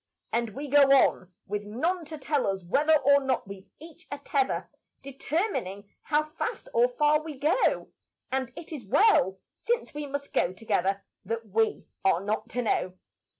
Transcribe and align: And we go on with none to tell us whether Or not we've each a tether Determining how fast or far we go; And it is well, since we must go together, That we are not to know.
And 0.33 0.55
we 0.55 0.67
go 0.67 0.81
on 0.91 1.31
with 1.45 1.63
none 1.67 2.05
to 2.05 2.17
tell 2.17 2.47
us 2.47 2.63
whether 2.63 2.97
Or 3.01 3.21
not 3.23 3.47
we've 3.47 3.69
each 3.79 4.07
a 4.11 4.17
tether 4.17 4.67
Determining 5.03 5.91
how 6.01 6.23
fast 6.23 6.67
or 6.73 6.87
far 6.87 7.21
we 7.21 7.37
go; 7.37 7.89
And 8.31 8.51
it 8.55 8.71
is 8.73 8.83
well, 8.83 9.37
since 9.57 9.93
we 9.93 10.07
must 10.07 10.33
go 10.33 10.53
together, 10.53 11.03
That 11.23 11.49
we 11.49 11.85
are 12.03 12.19
not 12.19 12.49
to 12.49 12.63
know. 12.63 12.93